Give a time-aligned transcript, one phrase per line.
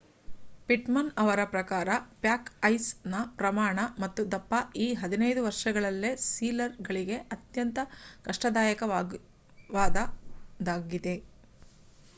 [0.67, 1.89] Pitman ಅವರ ಪ್ರಕಾರ
[2.21, 4.53] pack ice ನ ಪ್ರಮಾಣ ಮತ್ತು ದಪ್ಪ
[4.79, 7.79] ಈ 15 ವರ್ಷಗಳಲ್ಲೇ ಸೀಲರ್ ಗಳಿಗೆ ಅತ್ಯಂತ
[8.25, 9.25] ಕಷ್ಟದಾಯಕವಾದದ್ದಾಗಿದೆ